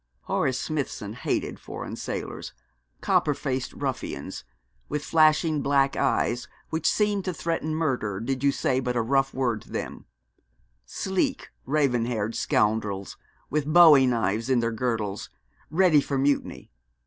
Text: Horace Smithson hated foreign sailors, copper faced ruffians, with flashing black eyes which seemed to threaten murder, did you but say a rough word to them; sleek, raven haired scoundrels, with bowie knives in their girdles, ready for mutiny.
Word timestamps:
Horace 0.21 0.59
Smithson 0.59 1.13
hated 1.13 1.59
foreign 1.59 1.95
sailors, 1.95 2.53
copper 3.01 3.35
faced 3.35 3.71
ruffians, 3.73 4.43
with 4.89 5.05
flashing 5.05 5.61
black 5.61 5.95
eyes 5.95 6.47
which 6.71 6.89
seemed 6.89 7.23
to 7.25 7.33
threaten 7.35 7.75
murder, 7.75 8.19
did 8.19 8.43
you 8.43 8.49
but 8.49 8.55
say 8.55 8.81
a 8.83 9.01
rough 9.03 9.31
word 9.31 9.61
to 9.61 9.69
them; 9.69 10.07
sleek, 10.87 11.49
raven 11.67 12.05
haired 12.05 12.33
scoundrels, 12.33 13.15
with 13.51 13.71
bowie 13.71 14.07
knives 14.07 14.49
in 14.49 14.59
their 14.59 14.71
girdles, 14.71 15.29
ready 15.69 16.01
for 16.01 16.17
mutiny. 16.17 16.71